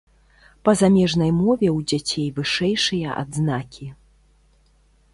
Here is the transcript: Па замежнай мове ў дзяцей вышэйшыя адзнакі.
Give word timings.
Па 0.67 0.71
замежнай 0.79 1.31
мове 1.41 1.67
ў 1.77 1.87
дзяцей 1.93 2.27
вышэйшыя 2.39 3.09
адзнакі. 3.23 3.87